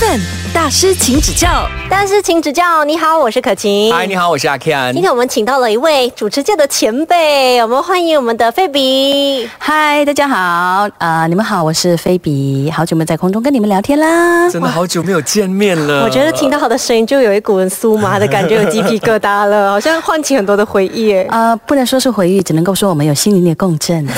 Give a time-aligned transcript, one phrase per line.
[0.00, 0.39] 7.
[0.52, 1.68] 大师，请指教。
[1.88, 2.82] 大师，请指教。
[2.84, 3.92] 你好，我是可晴。
[3.94, 4.92] 嗨，你好，我是阿 Ken。
[4.92, 9.48] 今天我们请到了一位主持界的前辈，我们欢迎我们的菲比。
[9.58, 14.50] 嗨，大家好，呃，你们好，我是菲比，好久没在空中跟你们聊天啦。
[14.50, 16.02] 真的好久没有见面了。
[16.02, 21.12] 我觉得听到他的声音就有一股酥麻的感觉，有鸡皮疙瘩了， 好像唤起很多的回忆。
[21.28, 24.04] 呃，不能说是回忆，只能够说我们有心灵的共振。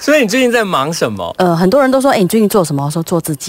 [0.00, 1.32] 所以你最近在忙什么？
[1.38, 2.84] 呃，很多人都说，哎，你最近做什么？
[2.84, 3.41] 我说做自己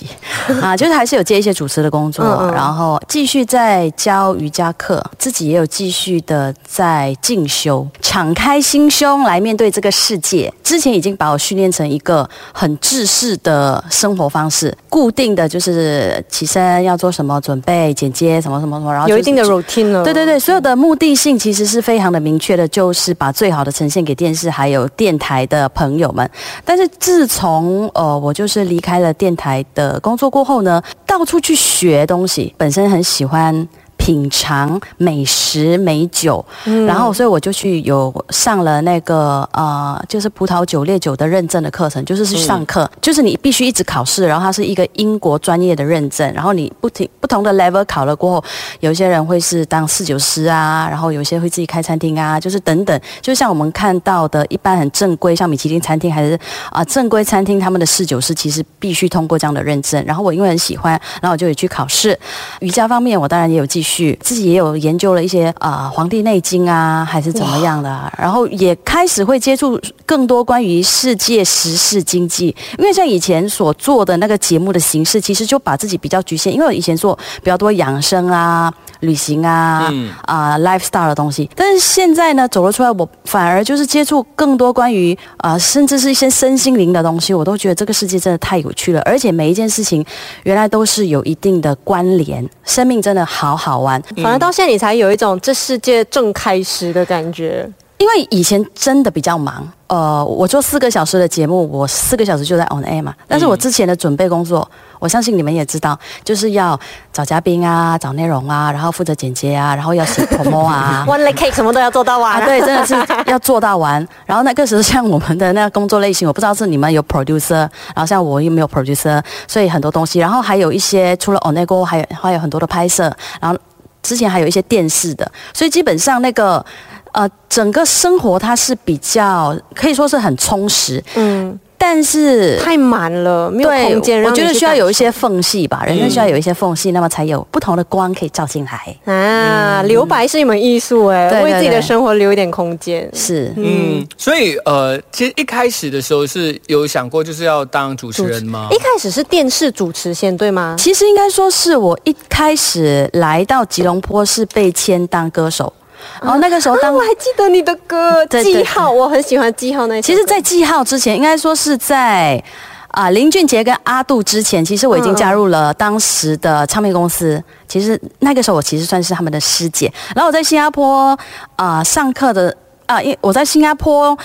[0.62, 10.52] 啊，就是还是有接一些主持的工作，然后继续在教瑜伽课，自己也有继续的在进修，敞开心胸来面对这个世界。
[10.64, 20.04] 之前已经把我训练成一个很制式的生活方式，固定的就是起身要做什么，准备剪接什么什么什么，然后有一定的 routine 了。
[20.04, 26.30] 对对对，所有的目的性其实是非常的明确的，就是把最好的呈现给电视还有电台的朋友们。
[26.64, 33.68] 但是自从呃我就是离开了电台的工作过后呢，到处去学东西，本身很喜欢。
[34.04, 36.46] 品尝美食美酒，
[36.86, 48.44] 然后所以我就去有上了那个呃，就是葡萄酒烈酒的认证的课程，就是去上课，就是你必须一直考试，然后它是一个英国专业的认证，然后你不停不同的 level 考了过后，
[48.82, 56.38] 有些人会是当侍酒师啊，然后有些会自己开餐厅啊，就是等等，就像我们看到的一般很正规，像米其林餐厅还是
[56.72, 62.20] 啊正规餐厅，他们的侍酒师其实必须通过这样的认证，然后我因为很喜欢，然后我就也去考试。
[62.60, 63.93] 瑜伽方面，我当然也有继续。
[64.20, 78.74] 自己也有研究了一些啊，《黄帝内经》啊，还是怎么样的，然后也开始会接触更多关于世界时事经济，因为像以前所做的那个节目的形式，其实就把自己比较局限，因为我以前做比较多养生啊。
[79.04, 79.92] 旅行啊，
[80.24, 90.04] 啊，lifestyle 的东西，但是现在呢，走了出来，我反而就是接触更多关于啊，甚至是一些身心灵的东西，我都觉得这个世界真的太有趣了，而且每一件事情
[90.44, 97.70] 原来都是有一定的关联，生命真的好好玩，反而到现在你才有一种这世界正开始的感觉。
[98.04, 103.16] 因为以前真的比较忙，呃，我做四个小时的节目，我四个小时就在 on air 嘛。
[103.30, 104.70] 但是我之前的准备工作，
[105.00, 106.78] 我相信你们也知道，就是要
[107.14, 112.44] 找嘉宾啊，找内容啊，然后负责剪接啊，然后要写 promo 啊，one leg cake 什么都要做到完。
[112.44, 112.94] 对，真的是
[113.28, 114.06] 要做到完。
[114.28, 123.10] 然后那个时候像我们的那个工作类型，我不知道是你们有 producer，然后像我又没有 producer，所以很多东西，然后还有一些除了 on air 还有还有很多的拍摄，
[123.40, 123.58] 然后
[124.02, 126.66] 之前还有一些电视的，所以基本上那个。
[127.14, 134.24] 呃，整个生活它是比较可以说是很充实，嗯，但是太满了，没有空间。
[134.24, 139.84] 我觉得需要有一些缝隙吧，人生需要有一些缝隙，那么才有不同的光可以照进来啊。
[139.84, 144.04] 留白是一门艺术，哎，为自己的生活留一点空间是，嗯。
[144.18, 148.70] 所以呃，其实一开始的时候是有想过就是要当主持人吗？
[148.72, 150.76] 一开始是电视主持先对吗？
[150.80, 155.72] 其实应该说是我一开始来到吉隆坡是被签当歌手。
[156.22, 160.02] 然后那个时候，当我还记得你的歌《记号》，我很喜欢《记号》那。
[160.02, 162.42] 其实，在《记号》之前，应该说是在
[162.90, 167.44] 啊林俊杰跟阿杜之前，其实我已经加入了当时的唱片公司。
[167.68, 169.92] 其实那个时候，我其实算是他们的师姐。
[170.16, 171.18] 然后我在新加坡
[171.56, 174.18] 啊上课的啊，因我在新加坡。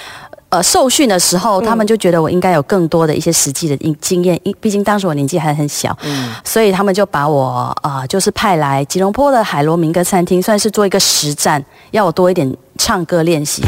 [0.50, 13.62] 呃，受训的时候，他们就觉得我应该有更多的一些实际的经经验，因毕竟当时我年纪还很小，嗯，所以他们就把我啊，就是派来吉隆坡的海螺民歌餐厅，算是做一个实战，要我多一点唱歌练习。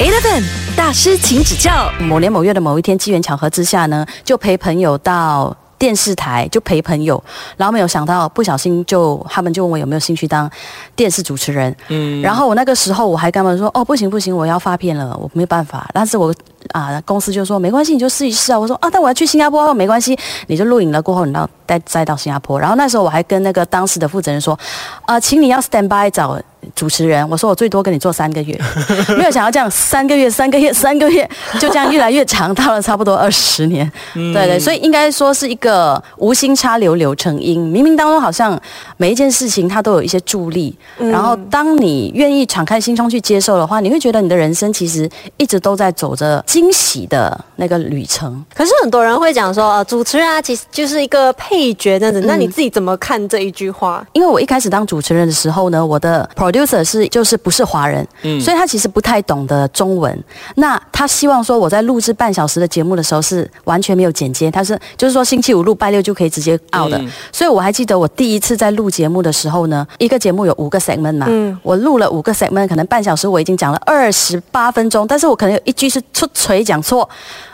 [0.00, 0.42] Eleven
[0.76, 1.88] 大师，请指教。
[2.00, 5.56] 某年某月的某一天，机缘巧合之下呢，就陪朋友到。
[5.82, 7.20] 电视台就陪朋友，
[7.56, 10.48] 然后没有想到不小心就他们就问我有没有兴趣当
[10.94, 16.32] 电视主持人，嗯，然后我那个时候我还跟他们说哦不行不行我要发片了我没办法，但是我
[16.70, 20.16] 啊公司就说没关系你就试一试啊，我说啊但我要去新加坡没关系
[20.46, 24.56] 你就录影了过后你到再再到新加坡，然后那时候我还跟那个当时的负责人说
[25.04, 26.40] 啊请你要 stand by 找。
[26.74, 28.58] 主持人，我说我最多跟你做三个月，
[29.18, 31.28] 没有想要这样三个月、三个月、三个月，
[31.58, 33.90] 就这样越来越长，到了差不多二十年。
[34.14, 38.58] 对对，所以应该说是一个无心插柳柳成荫，冥冥当中好像
[38.96, 40.76] 每一件事情它都有一些助力。
[40.98, 48.44] 然后当你愿意敞开心胸去接受的话，你会觉得你的人生其实一直都在走着惊喜的那个旅程。
[48.54, 52.20] 可是很多人会讲说，呃，主持人啊，其实就是一个配角这样子。
[52.22, 54.04] 那你自己怎么看这一句话？
[54.12, 60.24] 因为我一开始当主持人的时候呢，我的 producer 是就是不是华人，嗯，所以他其实不太懂得中文。
[60.56, 67.00] 那他希望说我在录制半小时的节目的时候是完全没有剪接，他是就是说星期五录，拜六就可以直接 out 的。
[67.32, 77.08] 所以我还记得我第一次在录节目的时候呢，一个节目有五个 segment 嘛，嗯，我录了五个 segment，可能半小时我已经讲了二十八分钟，但是我可能有一句是出锤讲错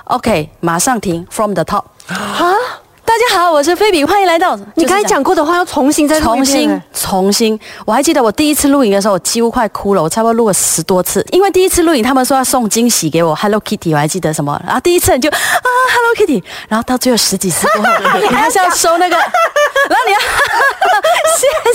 [0.04, 2.54] ，OK，马上停，from the top，啊。
[3.20, 4.56] 大家好，我是菲比，欢迎来到。
[4.76, 20.18] 你刚才讲过的话要重新再重新欸重新，我还记得我第一次录影的时候，我几乎快哭了，我差不多录了十多次，因为第一次录影他们说要送惊喜给我，Hello Kitty，我还记得什么，然后第一次你就啊 Hello Kitty，然后到最后十几次过后， 你还是要收那个，然后你要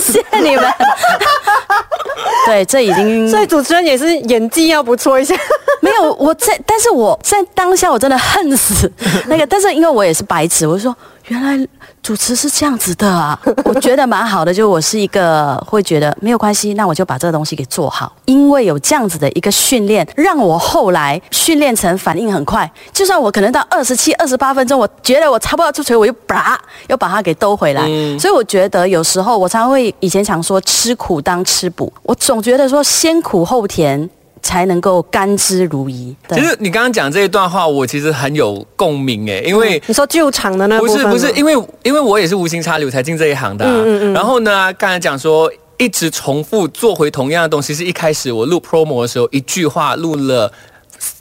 [0.00, 0.64] 谢谢你们，
[2.46, 5.34] 对，这已经所以主持人也是演技要不错一下。
[5.82, 8.90] 没有，我在，但是我在当下我真的恨死
[9.26, 11.66] 那个，但是因为我也是白痴，我就说原来
[12.02, 13.08] 主持是这样子的。
[13.08, 27.82] 啊， 我觉得蛮好的，就我是一个会觉得没有关系，那我就把这个东西给做好，因为有这样子的一个训练，让我后来训练成反应很快，就算我可能到二十七、二十八分钟，我觉得我差不多要出锤，我又把又把它给兜回来，
[28.18, 34.08] 所以我觉得有时候我常会以前常说吃苦当吃补，我总觉得说先苦后甜。
[34.44, 36.14] 才能够甘之如饴。
[36.28, 41.52] 对其实你刚刚讲这一段话，我其实很有共鸣诶，因为你说救场的那不是不是，因为
[41.82, 43.84] 因为我也是无心插柳才进这一行的、啊。
[44.14, 50.52] 然后呢，刚才讲说一直重复做回同样的东西，是一开始我录 promo 的时候，一句话录了。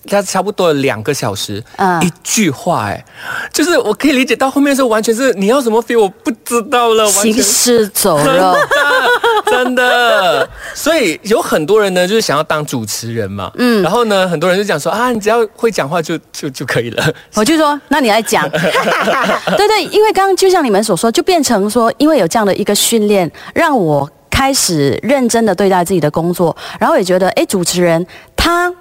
[0.07, 3.05] 它差不多两个小时，嗯一句话，哎，
[3.51, 8.55] 就是我可以理解到后面的时候，完全是你要什么 feel，我不知道了，完行全尸走真肉。
[9.45, 18.49] 的， 真的，所以有很多人呢，就是想要当主持人嘛，嗯，然后呢，很多人就讲说啊，你只要会讲话就就就可以了， 我就说，那你来讲。
[18.49, 18.59] 对
[19.67, 28.05] 对，因为刚刚就像你们所说，就变成说，因为有这样的一个训练，让我开始认真的对待自己的工作，然后也觉得，哎，主持人
[28.35, 28.73] 他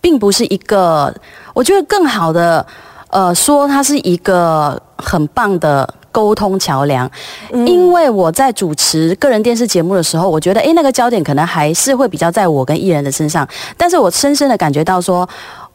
[0.00, 1.12] 并不是一个，
[1.54, 2.64] 我觉得更好的，
[3.10, 5.94] 呃，说他是一个很棒的。
[6.12, 7.10] 沟通桥梁，
[7.52, 15.28] 因为我在主持个人电视节目的时候，我觉得，诶，那个焦点可能还是会比较在我跟艺人的身上，但是我深深的感觉到说，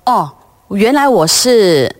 [0.05, 0.29] 哦，
[0.69, 1.93] 原来我是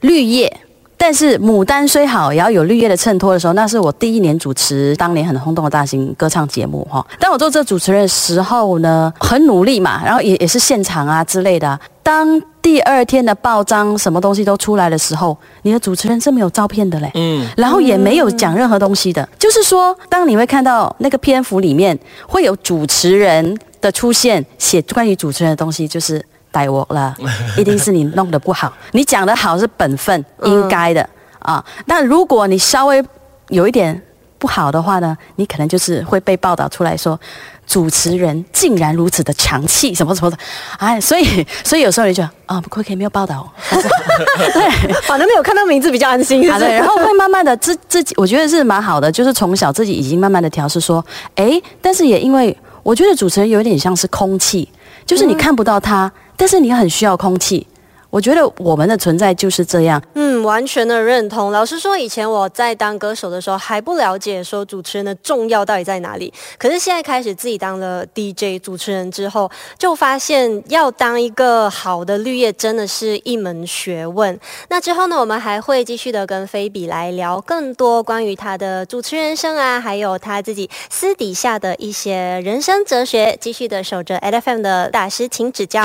[0.00, 0.60] 绿叶。
[1.02, 7.04] 但是牡丹虽好，也要有绿叶的衬托的时候，那是我第一年主持当年很轰动的大型歌唱节目哈。
[7.18, 11.80] 当我做这主持人的时候呢，很努力嘛，然后也也是现场啊之类的啊。
[12.02, 19.26] 当第二天的报章什么东西都出来的时候，你的主持人是没有照片的嘞，嗯，然后也没有讲任何东西的。
[19.38, 21.98] 就是说，当你会看到那个篇幅里面
[22.28, 26.22] 会有主持人的出现，写关于主持人的东西，就是。
[26.50, 27.14] 逮我了，
[27.56, 28.72] 一定是你弄得不好。
[28.92, 31.08] 你讲的好是本分，应该的、
[31.40, 31.64] 啊。
[31.86, 33.02] 但如果你稍微
[33.48, 34.00] 有一点
[34.38, 37.18] 不好的话呢，你可能就是会被报道出来说，
[37.66, 40.36] 主持人竟然如此的强气，什么什么的。
[40.78, 44.92] 哎，所以所以有时候你就啊，不过可以没有报道，对。
[45.02, 46.42] 反正没有看到名字比较安心。
[46.42, 51.04] 是不好是的，然后会慢慢的自自己，我觉得是蛮好的，就是从小自己已经慢慢的调试说，
[51.34, 54.66] 哎，但是也因为我觉得主持人有点像是空气，
[55.04, 57.66] 就是你看不到他，但是你很需要空气。
[58.10, 61.52] 我觉得我们的存在就是这样，嗯，完全的认同。
[61.52, 66.32] 老实说，以前我在当歌手的时候还不了解说主持人的重要到底在哪里。
[66.58, 74.38] 可是现在开始自己当了 DJ 主持人之后，就发现要当一个好的绿叶真的是一门学问。
[74.68, 83.38] 那之后呢，我们还会继续的跟菲比来聊更多关于他的主持人生啊，还有他自己私底下的一些人生哲学。
[83.40, 85.82] 继续的守着 FM 的大师，请指教。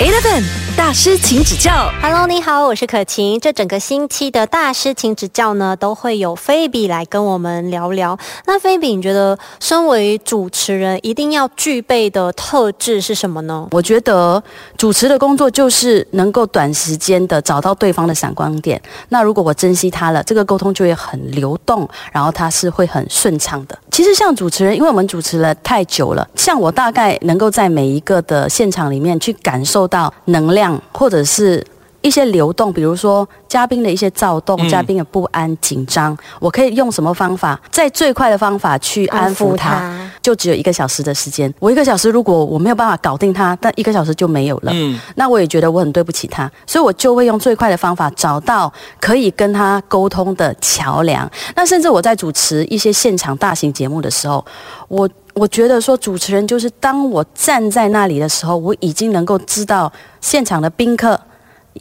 [0.00, 0.42] Eleven
[0.76, 1.88] 大师，请指教。
[2.02, 3.38] Hello，你好，我是可晴。
[3.38, 8.18] 这整个星期的大师请指教呢，都会有菲比来跟我们聊聊。
[8.46, 13.68] 那菲比，你觉得身为主持人一定要具备的特质是什么呢？
[13.70, 14.42] 我觉得
[14.76, 18.82] 主持的工作就是能够短时间的找到对方的闪光点。
[19.10, 23.78] 那如果我珍惜他了，这个沟通就会很流动，然后它是会很顺畅的。
[23.94, 31.64] 其实像主持人，因为我们主持了太久了，像我大概能够在每一个的现场里面去感受到能量，或者是。
[32.02, 39.70] 一些流动，比如说嘉宾的一些躁动、嗯嘉宾的不安、紧张，我可以用什么方法，在最快的方法去安抚他。
[39.70, 40.10] 他。
[40.24, 44.72] 就只有一个小时的时间，我一个小时如果我没有办法搞定他，但一个小时就没有了。
[44.74, 51.30] 嗯那我也觉得我很对不起他，所以我就会用最快的方法找到可以跟他沟通的桥梁。
[51.54, 54.42] 那甚至我在主持一些现场大型节目的时候，
[54.88, 61.20] 我我觉得说主持人就是当我站在那里的时候，我已经能够知道现场的宾客。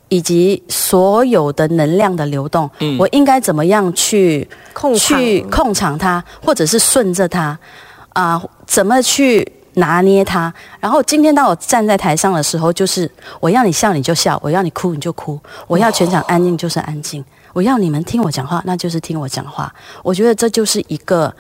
[0.09, 7.57] 以及所有的能量的流动，嗯我应该怎么样去控场去控场它，或者是顺着它
[8.13, 10.53] 啊、怎么去拿捏它？
[10.79, 19.74] 然后今天当我站在台上的时候，就是我要你笑你就笑，我要你哭你就哭，我要全场安静就是安静，我要你们听我讲话，那就是听我讲话。
[20.03, 21.34] 我觉得这就是一个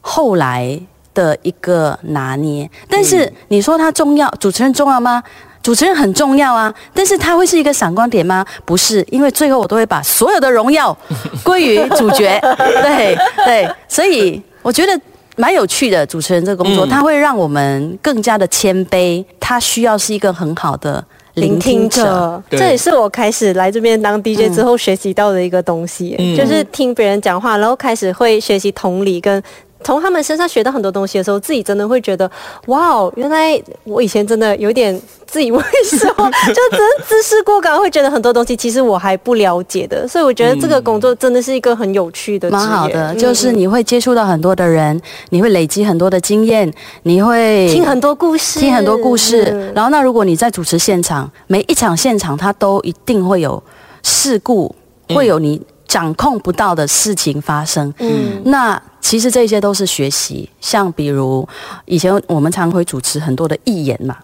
[0.00, 0.78] 后来
[1.14, 2.68] 的一个拿捏。
[2.88, 5.22] 但是你说它重要，主持人重要吗？
[5.62, 8.46] 主持人很重要啊，但是他会是一个闪光点吗？
[8.64, 10.96] 不是，因为最后我都会把所有的荣耀
[11.42, 12.38] 归于主角。
[12.82, 15.00] 对对，所以我觉得
[15.36, 16.04] 蛮有趣的。
[16.04, 29.42] 主持人这个工作，嗯它会让我们更加的谦卑，它需要是一个很好的聆听者。，对这也是我开始来这边当 DJ 之后学习到的一个东西，嗯就是听别人讲话，然后开始会学习同理跟。
[29.84, 32.28] 从他们身上学到很多东西的时候，自己真的会觉得，
[32.66, 34.98] 哇哦，原来我以前真的有点
[35.36, 36.14] 自以为是哦，
[36.48, 40.08] 就真的知识过高，会觉得很多东西其实我还不了解的。
[40.08, 49.44] 所以我觉得这个工作真的是一个很有趣的蛮好的，嗯就是你会接触到很多的人，你会累积很多的经验，你会听很多故事，听很多故事。
[49.52, 53.62] 嗯然后，那如果你在主持现场，每一场现场它都一定会有
[54.02, 54.74] 事故，
[55.10, 57.92] 会有你掌控不到的事情发生。
[57.98, 61.46] 嗯那其实这些都是学习，像比如
[61.84, 64.16] 以前我们常会主持很多的义演嘛，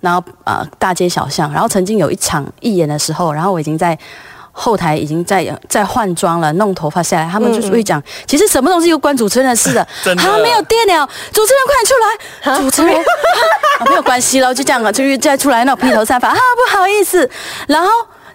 [0.00, 3.98] 然后呃大街小巷，然后曾经有一场义演的时候，然后我已经在。
[4.52, 17.30] 后台已经在在换装了，弄头发下来，他们就是会讲，其实什么东西又关主持人的事的， 真的啊没有电了，主持人快点出来，主持人、啊、没有关系了，就这样了，就是再出来那种披头散发，啊不好意思，
[17.68, 17.88] 然后。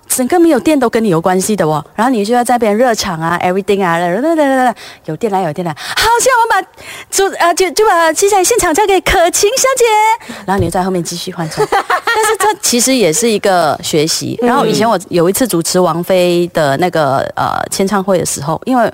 [0.08, 14.40] 整个没有电都跟你有关系的哦，然后你就要在边热场啊，everything 啊，等等等等有电来有电来，好，现在我们把主啊就就把接下来现场交给可晴小姐， 然后你就在后面继续换装，但是这其实也是一个学习。
[14.42, 18.92] 然后以前我有一次主持王菲的那个呃签唱会的时候，因为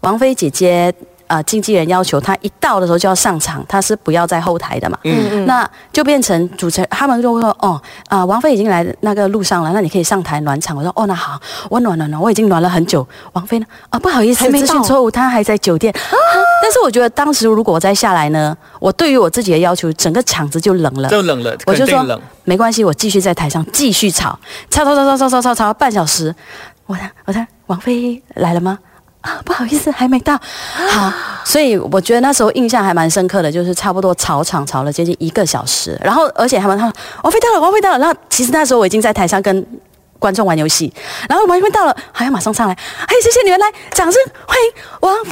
[0.00, 0.92] 王菲姐姐。
[1.28, 4.98] 呃，经纪人要求他一到的时候就要上场，他是不要在后台的嘛。
[5.04, 10.76] 嗯那就变成主持人，他们就会说，哦，啊、王菲已经来那个路上了，那你可以上台暖场。
[10.76, 13.06] 我说，哦，那好，我暖暖暖，我已经暖了很久。
[13.34, 13.66] 王菲呢？
[13.90, 15.94] 啊，不好意思，还没到资讯错误，她还在酒店。
[16.62, 21.08] 但是我觉得当时如果我再下来呢，我对于我自己的要求，整个场子就冷了。
[21.08, 22.20] 就冷了，我就说肯定冷。
[22.44, 24.38] 没关系，我继续在台上继续吵，
[24.70, 26.34] 吵吵吵吵吵吵吵吵半小时。
[26.86, 28.78] 我他我他王菲来了吗？
[29.20, 30.38] 啊，不好意思，还没到。
[30.90, 31.12] 好，
[31.44, 39.66] 所以我觉得那时候印象还蛮深刻的，就是差不多吵场吵了接近一个小时，然后而且他们他们王菲到了，王菲到了，然后其实那时候我已经在台上跟。
[40.18, 40.92] 观众玩游戏，
[41.28, 45.30] 然后王菲到了，还要马上上来，哎，谢谢你们来，掌声欢迎王菲，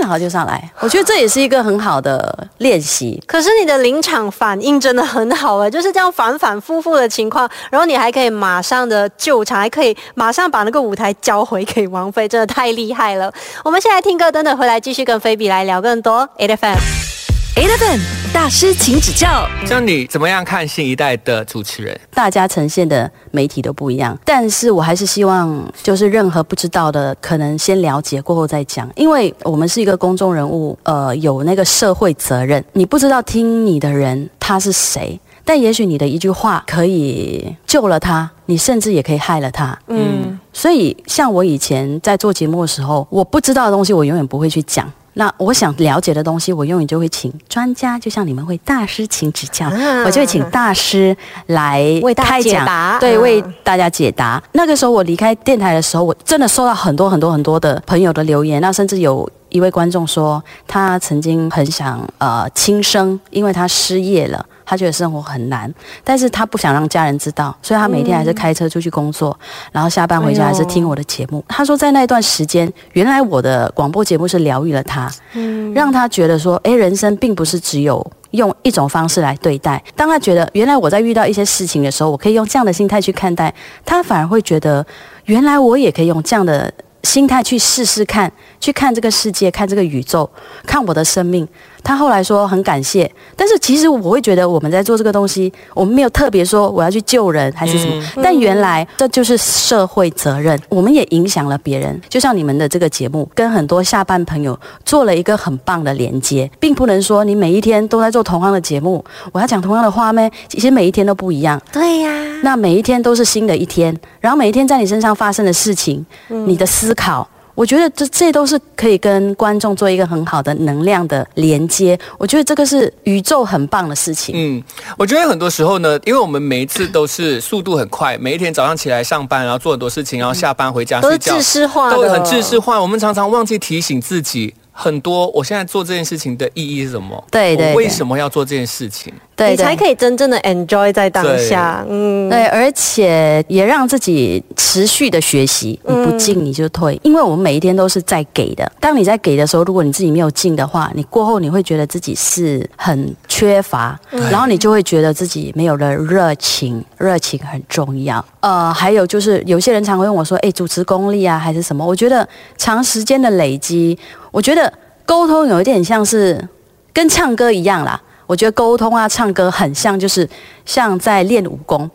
[0.00, 0.70] 然后就上来。
[0.80, 13.32] 我觉得这也是一个很好的练习，可是你的临场反应真的很好哎，就是这样反反复复的情况，然后你还可以马上的救场，还可以马上把那个舞台交回给王菲，真的太厉害了。
[13.64, 18.25] 我们先来听歌，等等回来继续跟菲比来聊更多 A F M。
[18.36, 19.48] 大师，请指教。
[19.64, 21.98] 像你怎么样看新一代的主持人？
[22.12, 32.62] 大家呈现的媒体都不一样，但是我还是希望，就是任何不知道的，可能先了解过后再讲，因为我们是一个公众人物，呃，有那个社会责任。
[32.74, 39.78] 你不知道听你的人他是谁，但也许你的一句话可以救了他，你甚至也可以害了他。
[39.86, 44.92] 嗯，所以，像我以前在做节目的时候，我不知道的东西，我永远不会去讲。
[45.18, 54.42] 那我想了解的东西，我永远就会请专家，就像你们会大师请指教，啊我就会请大师来为大家解答对，嗯为大家解答。
[54.52, 59.26] 那个时候我离开电台的时候，我真的收到很多很多很多的朋友的留言，那甚至有
[59.56, 64.46] 一位观众说，他曾经很想呃轻生，因为他失业了。
[64.68, 65.72] 他觉得生活很难，
[66.02, 69.38] 但是他不想让家人知道，所以他每天还是开车出去工作，
[69.70, 71.44] 然后下班回家还是听我的节目。
[71.46, 79.80] 他说，在那一段时间，原来我的广播节目是疗愈了他，嗯让他觉得说，诶，人生并不是只有用一种方式来对待。
[79.94, 84.84] 当他觉得原来我在遇到一些事情的时候，我可以用这样的心态去看待，他反而会觉得，
[85.26, 86.68] 原来我也可以用这样的
[87.04, 88.32] 心态去试试看，
[88.66, 90.28] 去看这个世界，看这个宇宙，
[90.66, 91.46] 看我的生命。
[91.84, 102.00] 他后来说很感谢，但是其实我会觉得我们在做这个东西，我们没有特别说我要去救人还是什么，但原来这就是社会责任，我们也影响了别人。
[102.08, 110.28] 就像你们的这个节目，跟很多下班朋友做了一个很棒的连接，并不能说你每一天都在做同样的节目，我要讲同样的话咩？
[110.48, 111.62] 其实每一天都不一样。
[111.70, 112.10] 对呀、
[112.42, 121.98] 那每一天都是新的一天，然后每一天在你身上发生的事情，你的思考，我觉得这这都是可以跟观众做一个很好的能量的连接。
[122.18, 124.34] 我觉得这个是宇宙很棒的事情。
[124.36, 124.62] 嗯，
[124.98, 132.80] 我觉得很多时候呢，因为我们每一次都是速度很快，每一天早上起来上班，然后做很多事情，然后下班回家都是睡觉，都很制式化。
[132.80, 137.24] 我们常常忘记提醒自己，很多我现在做这件事情的意义是什么？
[137.30, 139.10] 对对对我为什么要做这件事情？
[139.36, 141.84] 对你才可以真正的 enjoy 在当下。
[141.86, 148.72] 嗯，对，而且也让自己持续的学习，你不进你就退，因为我们每一天都是在给的。
[148.80, 158.24] 当你在给的时候，如果你自己没有进的话，你过后你会觉得自己是很缺乏，然后你就会觉得自己没有了热情，热情很重要。
[158.40, 162.26] 呃，还有就是有些人常会问我说：“哎，主持功力啊，还是什么？”我觉得
[162.56, 163.98] 长时间的累积，
[164.30, 164.72] 我觉得
[165.04, 166.48] 沟通有一点像是
[166.94, 168.00] 跟唱歌一样啦。
[168.26, 170.28] 我觉得沟通啊，唱歌很像，就是
[170.64, 171.90] 像在练武功。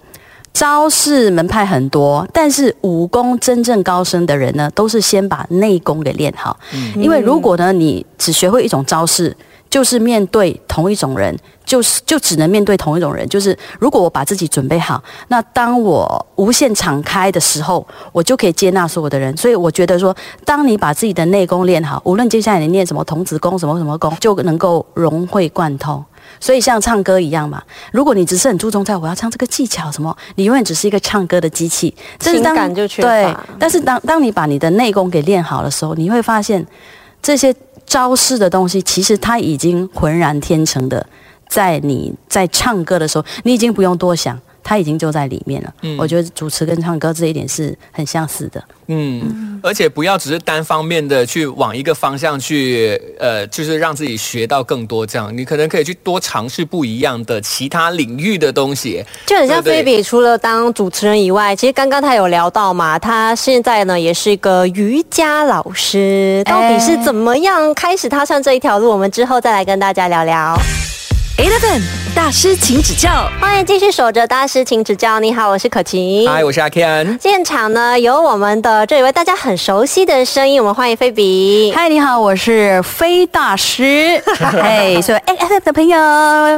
[0.53, 6.59] 招式门派很多，但是武功真正高深的人呢，都是先把内功给练好。
[6.95, 9.33] 因为如果呢，你只学会一种招式，
[9.69, 11.33] 就是面对同一种人，
[11.63, 13.25] 就是就只能面对同一种人。
[13.29, 19.35] 就是如果我把自己准备好，那当我无限敞开的时候，我就可以接纳所有的人。
[19.37, 26.03] 所以我觉得说，当你把自己的内功练好，无论接下来你练什么童子功、什么什么功，就能够融会贯通。
[26.41, 33.07] 所以像唱歌一样嘛，如果你只是很注重在我要唱这个技巧什么，你永远只是一个唱歌的机器，情感就缺乏。
[33.07, 36.65] 对，但是当当你把你的内功给练好的时候，你会发现
[37.21, 37.55] 这些
[37.85, 41.05] 招式的东西，其实它已经浑然天成的，
[41.47, 44.37] 在你在唱歌的时候，你已经不用多想。
[44.63, 45.73] 他已经就在里面了。
[45.81, 48.63] 嗯，我觉得主持跟唱歌这一点是很相似的。
[48.87, 55.05] 嗯，而且不要只是单方面的去往一个方向去，呃，就是让自己学到更多。
[55.05, 59.03] 这样，你可能可以去多尝试不一样的其他领域的东西。
[59.25, 66.43] 就很像菲比，除了当主持人以外，其实刚刚他有聊到嘛，他现在呢也是一个瑜伽老师。
[66.45, 68.89] 到底是怎么样开始踏上这一条路？
[68.89, 70.57] 我们之后再来跟大家聊聊。
[71.37, 71.81] Eleven
[72.23, 73.27] 大师，请指教。
[73.39, 75.19] 欢迎继续守着大师，请指教。
[75.19, 76.29] 你好，我是可晴。
[76.29, 77.19] 嗨，我是阿 Ken。
[77.19, 81.73] 现场呢有我们的这一位大家很熟悉的声音，我们欢迎菲比。
[81.75, 84.21] 嗨，你好，我是菲大师。
[84.37, 85.97] 嘿，所以 Eleven 的朋友，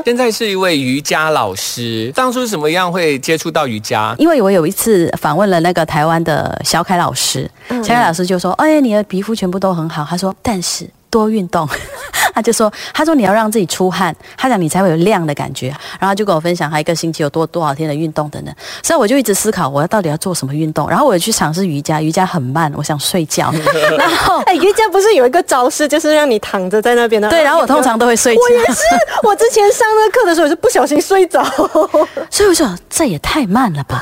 [0.03, 2.11] 现在是一位瑜伽老师。
[2.13, 4.13] 当初是什么样会接触到瑜伽？
[4.17, 11.69] 因为我有一次访问了那个台湾的小凯老师，小凯老师就说：“哎，你的皮肤全部都很好。”他说：“但是。”多运动，
[12.33, 23.53] 他就说，他说你要让自己出汗，他讲你才会有亮的感觉，然后就跟我分享他一个星期有多多少天的运动等等，所以我就一直思考我要到底要做什么运动，然后我去尝试瑜伽，瑜伽很慢，我想睡觉，
[23.99, 28.81] 然后哎，瑜伽不是有一个招式，就是让你躺着在那边的，对，然后我通常都会睡觉，我也是，
[29.21, 31.43] 我之前上那课的时候是不小心睡着，
[32.31, 33.99] 所以我说这也太慢了吧，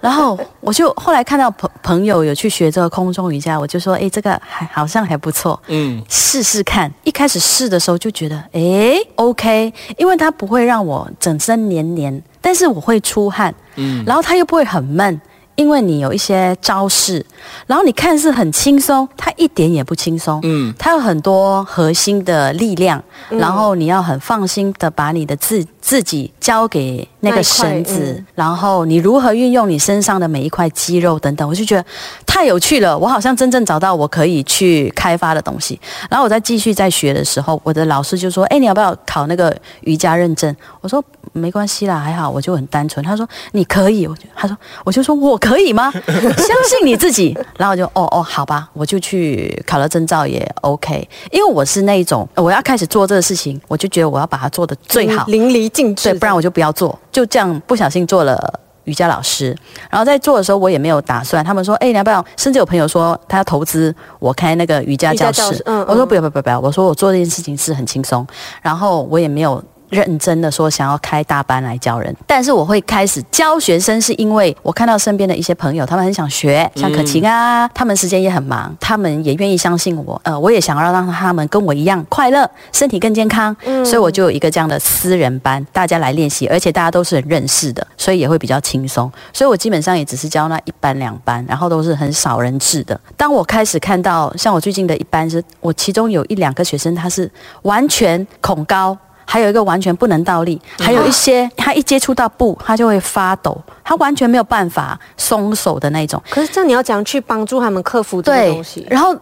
[0.00, 6.02] 然后我就后来看到朋朋友有去学这个空中瑜伽，我就说，哎，这个还好像还不错，嗯。
[6.30, 15.20] 试试看，一开始试的时候就觉得，哎，OK，因为它不会让我整身黏黏，但是我会出汗，嗯，然后它又不会很闷。
[15.56, 17.26] 因为你有一些招式，
[17.66, 20.40] 然后你看似很轻松，它一点也不轻松。
[20.42, 31.84] 嗯，它有很多核心的力量，然后你要很放心的把你的自自己交给那个绳子，然后你如何运用你身上的每一块肌肉等等，我就觉得
[32.26, 32.98] 太有趣了。
[32.98, 35.78] 我好像真正找到我可以去开发的东西。
[36.10, 41.02] 然后我在继续在学的时候，我的老师就说：“哎，你要不要考那个瑜伽认证？”我说
[41.32, 43.04] ：“没关系啦，还好。”我就很单纯。
[43.04, 45.92] 他说：“你可以。”我就他说：“我就说我可。”以吗？
[46.08, 51.06] 相信你自己，然后就哦哦，好吧，我就去考了证照也 OK。
[51.30, 56.98] 因为我是那一种，我要开始做这个事情，我就觉得我要把它做的最好，淋漓尽致，对，不然我就不要做。
[57.10, 59.56] 就这样不小心做了瑜伽老师，
[59.88, 61.44] 然后在做的时候我也没有打算。
[61.44, 62.24] 他们说，哎，你要不要？
[62.36, 68.26] 甚至有朋友说他要投资我开那个瑜伽教室，嗯，我说不要不要不要，我说我做这件事情是很轻松，
[68.62, 69.62] 然后我也没有。
[69.90, 92.98] 认真的说，想要开大班来教人，但是我会开始教学生，是因为我看到身边的一些朋友，他们很想学，像可晴啊，他们时间也很忙，他们也愿意相信我，呃，我也想要让他们跟我一样快乐，身体更健康，所以我就有一个这样的私人班，大家来练习，而且大家都是很认识的，所以也会比较轻松，所以我基本上也只是教那一班两班，然后都是很少人制的。
[93.16, 97.30] 当我开始看到，像我最近的一班是，我其中有一两个学生，他是
[97.62, 98.96] 完全恐高。
[99.30, 106.20] 还有一个完全不能倒立，还有一些他一接触到布，他就会发抖，他完全没有办法松手的那种。
[106.28, 109.16] 可是这样你要怎样去帮助他们克服这个东西，然后。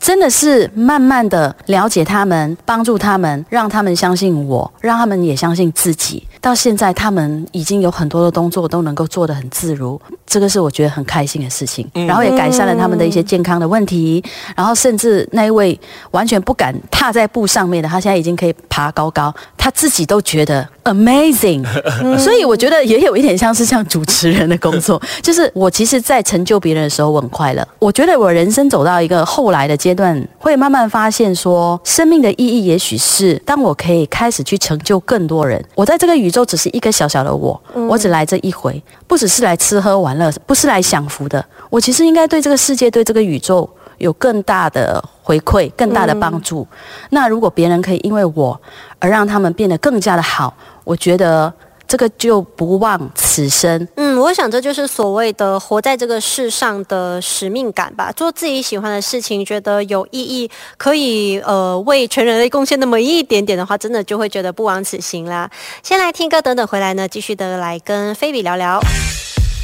[0.00, 6.24] 真的是慢慢的了解他们，帮助他们，让他们相信我，让他们也相信自己。
[6.48, 11.86] 到现在，他们已经有很多的动作都能够做得很自如，这个是我觉得很开心的事情。
[11.92, 14.24] 然后也改善了他们的一些健康的问题。
[14.56, 15.78] 然后甚至那一位
[16.12, 21.62] 完全不敢踏在布上面的，他现在已经可以爬高高，他自己都觉得 amazing。
[22.16, 27.68] 所以我觉得也有一点像是像主持人的工作，就是我其实，在成就别人的时候，我很快乐。
[27.78, 35.62] 我觉得我人生走到一个后来的阶段，会慢慢发现说，生命的意义也许是当我可以开始去成就更多人。
[35.74, 41.44] 我在这个宇宙只是一个小小的我，我只来这一回，不只是来吃喝玩乐，不是来享福的。
[41.70, 46.66] 我其实应该对这个世界、对这个宇宙有更大的回馈、更大的帮助。
[47.10, 48.60] 那如果别人可以因为我
[48.98, 51.52] 而让他们变得更加的好，我觉得。
[51.88, 53.88] 这个就不枉此生。
[53.96, 58.12] 嗯，我想这就是所谓的活在这个世上的使命感吧。
[58.12, 65.50] 做自己喜欢的事情，觉得有意义，可以呃为全人类贡献那么一点点的话，真的就会觉得不枉此行啦。
[65.82, 68.78] 先来听歌，等等回来呢，继续的来跟菲比聊聊。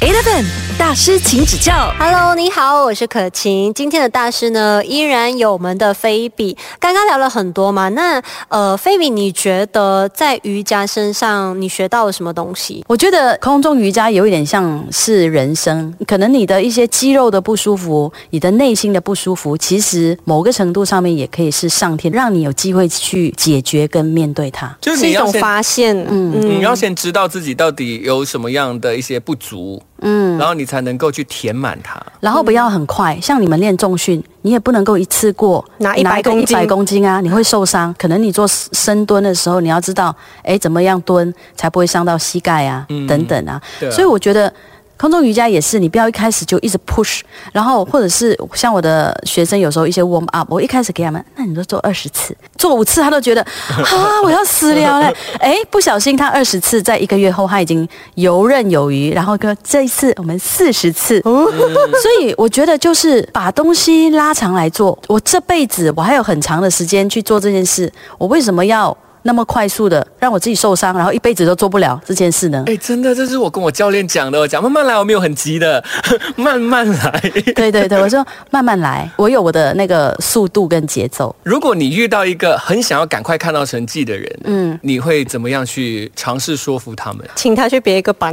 [0.05, 0.45] Eleven
[0.77, 1.91] 大师，请指教。
[1.97, 3.73] Hello，你好，我是可晴。
[3.73, 6.55] 今天的大师呢，依然有我们的菲比。
[6.79, 12.83] 刚刚聊了很多嘛，那呃，菲比，你觉得在瑜伽身上你学到了什么东西？
[12.87, 25.97] 我觉得空中瑜伽有一点像是人生，可能你的一些肌肉的不舒服，你的内心的不舒服，其实某个程度上面也可以是上天让你有机会去解决跟面对它，就是一种发现。
[26.07, 29.81] 嗯，你要先知道自己到底有什么样的一些不足。
[30.01, 37.93] 嗯，然后你才能够去填满它，然后不要很快，像你们练重训，你也不能够一次过拿一百公斤，一百公斤啊，你会受伤。
[37.97, 43.61] 可能你做深蹲的时候，你要知道，哎，怎么样蹲才不会伤到膝盖啊，等等啊。
[43.91, 44.51] 所以我觉得。
[44.97, 47.19] 空中瑜伽也是，你不要一开始就一直 push，
[47.51, 68.95] 然后或者是像我的学生有时候一些 warm up，我一开始给他们，那你都做二十次，做五次他都觉得 啊我要死了嘞，哎不小心他二十次在一个月后他已经游刃有余，然后跟这一次我们四十次， 所以我觉得就是把东西拉长来做，我这辈子我还有很长的时间去做这件事，我为什么要？
[69.27, 72.63] 那么快速的让我自己受伤，然后一辈子都做不了这件事呢？
[72.67, 75.83] 哎，真的，这是我跟我教练讲的，我讲慢慢来，我没有很急的，
[76.37, 77.19] 慢慢来。
[77.55, 81.35] 对对对，我说慢慢来，我有我的那个速度跟节奏。
[81.41, 87.27] 如果你遇到一个很想要赶快看到成绩的人，嗯，你会怎么样去尝试说服他们？
[87.35, 88.31] 请他去别一个班。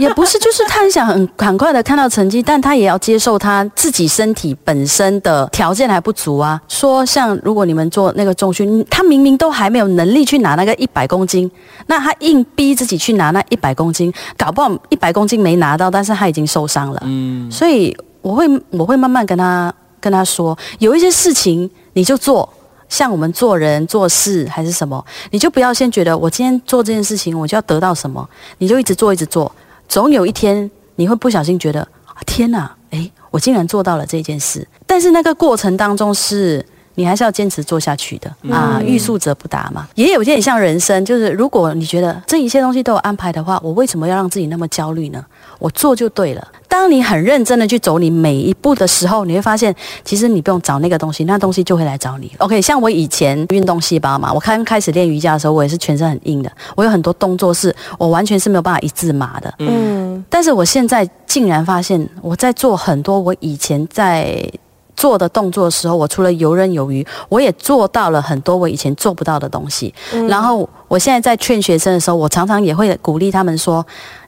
[0.00, 6.60] 也不是，就是他很想很很快的看到成绩，但他也要接受他自己身体本身的条件还不足啊。
[6.68, 11.50] 说像如果你们做那个重训，他明明都还没有能力去拿那个一百公斤，
[11.86, 17.02] 那他硬逼自己去拿那一百公斤，搞不好一百公斤没拿到，但是他已经受伤了。
[17.04, 22.48] 嗯，所以我会我会慢慢跟他跟他说，有一些事情你就做，
[22.88, 28.26] 像我们做人做事还是什么，你就不要先觉得我今天做这件事情我就要得到什么，
[28.58, 29.50] 你就一直做一直做。
[29.90, 31.86] 总有一天，你会不小心觉得，
[32.24, 34.64] 天哪，哎，我竟然做到了这件事。
[34.86, 38.80] 但是那个过程当中，是你还是要坚持做下去的啊。
[38.80, 45.26] 欲速则不达嘛，也有点像人生，就是如果你觉得这一切东西都有安排的话，我为什么要让自己那么焦虑呢？
[45.60, 46.48] 我做就对了。
[46.66, 52.30] 当你很认真的去走你每一步的时候，你会发现，其实你不用找那个东西，那东西就会来找你。
[52.38, 59.52] OK，像我以前运动细胞嘛，我刚开始练瑜伽的时候，我也是全身很硬的，我有很多动作是我完全是没有办法一字马的。
[59.58, 64.48] 嗯，但是我现在竟然发现，我在做很多我以前在
[64.96, 69.92] 做的动作的时候，我除了游刃有余，我也做到了很多我以前做不到的东西。
[70.28, 73.84] 然后我现在在劝学生的时候，我常常也会鼓励他们说。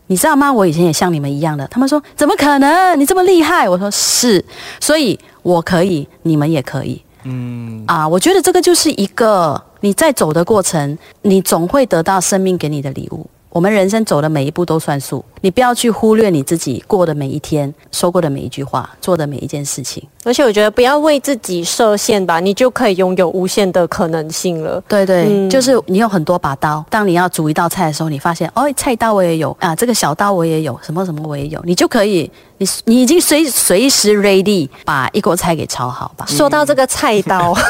[0.08, 0.52] 你知道吗？
[0.52, 1.66] 我以前也像你们一样的。
[1.68, 2.98] 他们说：“怎么可能？
[2.98, 4.44] 你这么厉害！”我说：“是，
[4.80, 13.26] 所以我可以，你们也可以。”嗯啊，我觉得这个就是一个你在走的过程，你总会得到生命给你的礼物。
[13.52, 20.02] 我们人生走的每一步都算数，你不要去忽略你自己过的每一天，说过的每一句话，做的每一件事情。
[20.24, 24.82] 而且我觉得不要为自己设限吧，你就可以拥有无限的可能性了。
[24.88, 36.24] 对对，就是你有很多把刀，当你要煮一道菜的时候，你发现哦，菜刀我也有啊，这个小刀我也有，什么什么我也有，你就可以，你你已经随随时 ready 把一锅菜给炒好吧。
[36.26, 37.54] 说到这个菜刀。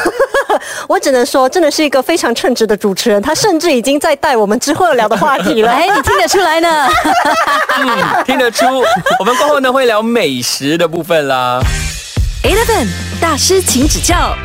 [0.87, 3.21] 我只能说，真的是一个非常称职的主持人。
[3.21, 5.71] 他甚至已经在带我们之后要聊的话题了。
[5.73, 6.87] 哎，你听得出来呢？
[7.79, 8.65] 嗯，听得出。
[9.19, 11.59] 我们过后呢会聊美食的部分啦。
[12.43, 12.87] Eleven
[13.21, 14.35] 大师，请指教。